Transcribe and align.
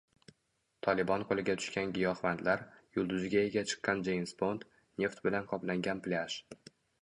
Tolibon 0.85 1.25
qo‘liga 1.31 1.53
tushgan 1.59 1.93
giyohvandlar, 1.97 2.63
yulduziga 2.99 3.45
ega 3.51 3.63
chiqqan 3.73 4.01
Jeyms 4.09 4.35
Bond, 4.41 4.67
neft 5.05 5.23
bilan 5.29 5.47
qoplangan 5.53 6.03
plyaj 6.09 6.41